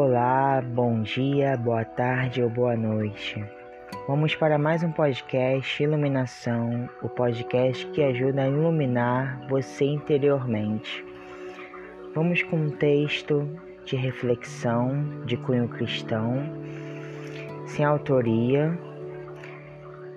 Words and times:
Olá, 0.00 0.62
bom 0.62 1.02
dia, 1.02 1.56
boa 1.56 1.84
tarde 1.84 2.40
ou 2.40 2.48
boa 2.48 2.76
noite. 2.76 3.44
Vamos 4.06 4.32
para 4.32 4.56
mais 4.56 4.84
um 4.84 4.92
podcast 4.92 5.82
Iluminação, 5.82 6.88
o 7.02 7.08
podcast 7.08 7.84
que 7.86 8.00
ajuda 8.04 8.42
a 8.42 8.48
iluminar 8.48 9.44
você 9.48 9.86
interiormente. 9.86 11.04
Vamos 12.14 12.44
com 12.44 12.58
um 12.58 12.70
texto 12.70 13.44
de 13.84 13.96
reflexão 13.96 15.24
de 15.26 15.36
cunho 15.36 15.68
cristão, 15.68 16.44
sem 17.66 17.84
autoria, 17.84 18.78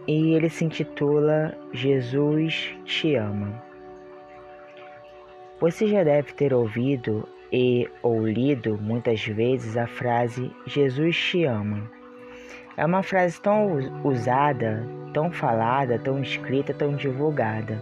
e 0.07 0.35
ele 0.35 0.51
se 0.51 0.63
intitula 0.63 1.57
Jesus 1.73 2.71
te 2.85 3.15
ama. 3.15 3.63
Você 5.59 5.87
já 5.87 6.03
deve 6.03 6.33
ter 6.33 6.53
ouvido 6.53 7.27
e 7.51 7.89
ou 8.01 8.25
lido 8.25 8.77
muitas 8.81 9.25
vezes 9.25 9.75
a 9.75 9.85
frase 9.87 10.51
Jesus 10.65 11.17
te 11.17 11.43
ama. 11.43 11.89
É 12.77 12.85
uma 12.85 13.03
frase 13.03 13.39
tão 13.41 13.77
usada, 14.03 14.87
tão 15.13 15.31
falada, 15.31 15.99
tão 15.99 16.21
escrita, 16.21 16.73
tão 16.73 16.95
divulgada. 16.95 17.81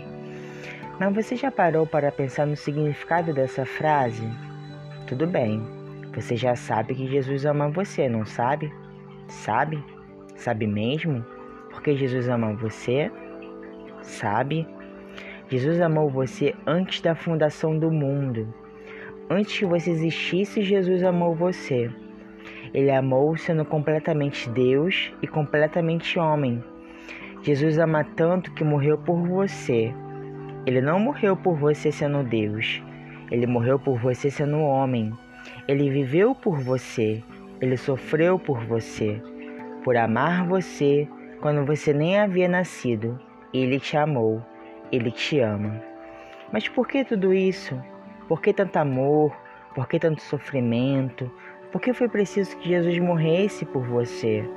Mas 1.00 1.14
você 1.14 1.36
já 1.36 1.52
parou 1.52 1.86
para 1.86 2.12
pensar 2.12 2.46
no 2.46 2.56
significado 2.56 3.34
dessa 3.34 3.66
frase? 3.66 4.28
Tudo 5.08 5.26
bem, 5.26 5.64
você 6.14 6.36
já 6.36 6.56
sabe 6.56 6.96
que 6.96 7.08
Jesus 7.08 7.46
ama 7.46 7.70
você, 7.70 8.10
não 8.10 8.26
sabe? 8.26 8.74
Sabe? 9.28 9.82
Sabe 10.36 10.66
mesmo? 10.66 11.24
Porque 11.70 11.96
Jesus 11.96 12.28
ama 12.28 12.54
você? 12.54 13.12
Sabe? 14.02 14.68
Jesus 15.50 15.82
amou 15.82 16.10
você 16.10 16.56
antes 16.66 17.02
da 17.02 17.16
fundação 17.16 17.78
do 17.78 17.92
mundo. 17.92 18.54
Antes 19.32 19.60
que 19.60 19.66
você 19.66 19.92
existisse, 19.92 20.64
Jesus 20.64 21.04
amou 21.04 21.36
você. 21.36 21.92
Ele 22.74 22.90
amou 22.90 23.38
sendo 23.38 23.64
completamente 23.64 24.50
Deus 24.50 25.14
e 25.22 25.28
completamente 25.28 26.18
homem. 26.18 26.64
Jesus 27.44 27.78
ama 27.78 28.04
tanto 28.04 28.52
que 28.56 28.64
morreu 28.64 28.98
por 28.98 29.22
você. 29.28 29.94
Ele 30.66 30.82
não 30.82 31.00
morreu 31.00 31.38
por 31.38 31.56
você 31.56 31.92
sendo 31.92 32.24
Deus. 32.24 32.82
Ele 33.30 33.46
morreu 33.46 33.78
por 33.78 34.00
você 34.00 34.32
sendo 34.32 34.58
homem. 34.62 35.14
Ele 35.68 35.92
viveu 35.92 36.34
por 36.34 36.60
você. 36.60 37.24
Ele 37.62 37.78
sofreu 37.78 38.40
por 38.40 38.66
você. 38.66 39.22
Por 39.84 39.96
amar 39.96 40.48
você 40.48 41.08
quando 41.40 41.64
você 41.68 41.94
nem 41.94 42.20
havia 42.20 42.48
nascido. 42.48 43.20
Ele 43.54 43.80
te 43.80 43.96
amou. 43.96 44.44
Ele 44.92 45.12
te 45.12 45.40
ama. 45.40 45.80
Mas 46.52 46.68
por 46.68 46.88
que 46.88 47.06
tudo 47.06 47.32
isso? 47.32 47.80
Por 48.30 48.42
que 48.42 48.54
tanto 48.54 48.78
amor? 48.78 49.36
Por 49.74 49.88
que 49.88 49.98
tanto 49.98 50.22
sofrimento? 50.22 51.32
Por 51.72 51.82
que 51.82 51.94
foi 51.94 52.08
preciso 52.08 52.56
que 52.58 52.70
Jesus 52.70 53.00
morresse 53.00 53.66
por 53.66 53.84
você? 53.84 54.48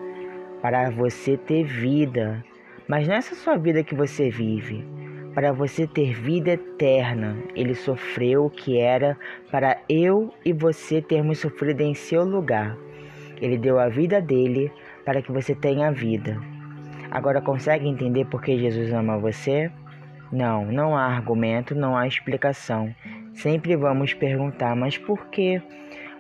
Para 0.60 0.90
você 0.90 1.38
ter 1.38 1.64
vida. 1.64 2.44
Mas 2.86 3.08
não 3.08 3.14
é 3.14 3.18
essa 3.18 3.34
sua 3.34 3.56
vida 3.56 3.82
que 3.82 3.94
você 3.94 4.28
vive. 4.28 4.86
Para 5.34 5.52
você 5.52 5.86
ter 5.86 6.12
vida 6.12 6.50
eterna, 6.50 7.34
ele 7.56 7.74
sofreu 7.74 8.44
o 8.44 8.50
que 8.50 8.78
era 8.78 9.16
para 9.50 9.80
eu 9.88 10.34
e 10.44 10.52
você 10.52 11.00
termos 11.00 11.38
sofrido 11.38 11.80
em 11.80 11.94
seu 11.94 12.24
lugar. 12.24 12.76
Ele 13.40 13.56
deu 13.56 13.80
a 13.80 13.88
vida 13.88 14.20
dele 14.20 14.70
para 15.02 15.22
que 15.22 15.32
você 15.32 15.54
tenha 15.54 15.90
vida. 15.90 16.38
Agora 17.10 17.40
consegue 17.40 17.88
entender 17.88 18.26
por 18.26 18.42
que 18.42 18.58
Jesus 18.58 18.92
ama 18.92 19.16
você? 19.16 19.72
Não, 20.30 20.64
não 20.64 20.96
há 20.96 21.04
argumento, 21.04 21.74
não 21.74 21.96
há 21.96 22.06
explicação. 22.06 22.94
Sempre 23.34 23.76
vamos 23.76 24.14
perguntar, 24.14 24.76
mas 24.76 24.98
por 24.98 25.26
quê? 25.26 25.60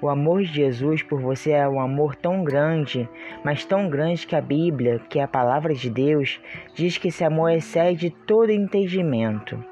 O 0.00 0.08
amor 0.08 0.42
de 0.42 0.52
Jesus 0.52 1.02
por 1.02 1.20
você 1.20 1.52
é 1.52 1.68
um 1.68 1.80
amor 1.80 2.16
tão 2.16 2.42
grande, 2.42 3.08
mas 3.44 3.64
tão 3.64 3.88
grande 3.88 4.26
que 4.26 4.34
a 4.34 4.40
Bíblia, 4.40 5.00
que 5.08 5.20
é 5.20 5.22
a 5.22 5.28
palavra 5.28 5.72
de 5.74 5.88
Deus, 5.88 6.40
diz 6.74 6.98
que 6.98 7.08
esse 7.08 7.22
amor 7.22 7.52
excede 7.52 8.10
todo 8.26 8.50
entendimento. 8.50 9.62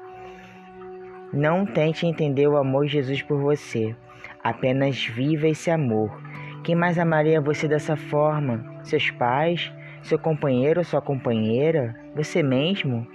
Não 1.33 1.65
tente 1.65 2.05
entender 2.05 2.47
o 2.47 2.55
amor 2.55 2.85
de 2.85 2.93
Jesus 2.93 3.21
por 3.21 3.41
você, 3.41 3.93
apenas 4.41 5.05
viva 5.05 5.49
esse 5.49 5.69
amor. 5.69 6.21
Quem 6.63 6.75
mais 6.75 6.97
amaria 6.97 7.41
você 7.41 7.67
dessa 7.67 7.97
forma? 7.97 8.79
Seus 8.83 9.11
pais? 9.11 9.69
Seu 10.03 10.17
companheiro 10.17 10.79
ou 10.79 10.83
sua 10.85 11.01
companheira? 11.01 11.95
Você 12.15 12.41
mesmo? 12.41 13.05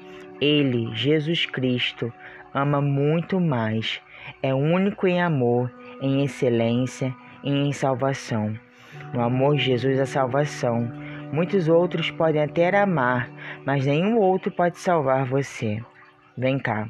Ele, 0.41 0.95
Jesus 0.95 1.47
Cristo, 1.47 2.13
ama 2.53 2.81
muito 2.81 3.41
mais. 3.41 4.03
É 4.43 4.55
único 4.55 5.07
em 5.07 5.23
amor, 5.23 5.73
em 6.01 6.23
excelência 6.23 7.15
e 7.43 7.51
em 7.51 7.73
salvação. 7.73 8.55
No 9.15 9.23
amor 9.23 9.57
de 9.57 9.65
Jesus, 9.65 9.99
a 9.99 10.05
salvação. 10.05 10.93
Muitos 11.33 11.69
outros 11.69 12.11
podem 12.11 12.43
até 12.43 12.69
amar, 12.77 13.31
mas 13.65 13.87
nenhum 13.87 14.19
outro 14.19 14.51
pode 14.51 14.79
salvar 14.79 15.25
você. 15.25 15.83
Vem 16.37 16.59
cá. 16.59 16.87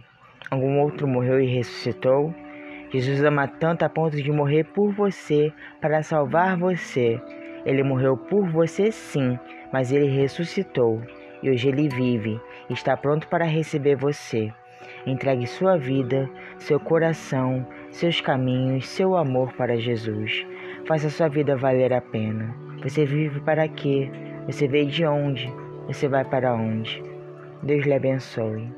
Algum 0.50 0.80
outro 0.80 1.06
morreu 1.06 1.40
e 1.40 1.46
ressuscitou? 1.46 2.34
Jesus 2.92 3.22
ama 3.22 3.46
tanto 3.46 3.84
a 3.84 3.88
ponto 3.88 4.16
de 4.16 4.32
morrer 4.32 4.64
por 4.64 4.92
você, 4.92 5.52
para 5.80 6.02
salvar 6.02 6.56
você. 6.56 7.20
Ele 7.64 7.82
morreu 7.82 8.16
por 8.16 8.48
você, 8.48 8.90
sim, 8.90 9.38
mas 9.72 9.92
ele 9.92 10.06
ressuscitou 10.06 11.02
e 11.46 11.50
hoje 11.50 11.68
ele 11.68 11.88
vive 11.88 12.40
está 12.68 12.96
pronto 12.96 13.28
para 13.28 13.44
receber 13.44 13.94
você. 13.94 14.52
Entregue 15.06 15.46
sua 15.46 15.78
vida, 15.78 16.28
seu 16.58 16.80
coração, 16.80 17.64
seus 17.90 18.20
caminhos, 18.20 18.88
seu 18.88 19.16
amor 19.16 19.52
para 19.52 19.76
Jesus. 19.76 20.44
Faça 20.86 21.08
sua 21.08 21.28
vida 21.28 21.56
valer 21.56 21.92
a 21.92 22.00
pena. 22.00 22.52
Você 22.82 23.06
vive 23.06 23.40
para 23.40 23.68
quê? 23.68 24.10
Você 24.46 24.66
veio 24.66 24.88
de 24.88 25.06
onde? 25.06 25.52
Você 25.86 26.08
vai 26.08 26.24
para 26.24 26.52
onde? 26.52 27.02
Deus 27.62 27.84
lhe 27.84 27.94
abençoe. 27.94 28.68